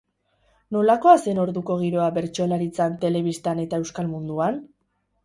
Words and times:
Nolakoa 0.77 1.11
zen 1.25 1.41
orduko 1.43 1.75
giroa 1.81 2.07
bertsolaritzan, 2.15 2.97
telebistan 3.05 3.63
eta 3.65 3.81
euskal 3.83 4.11
munduan? 4.15 4.59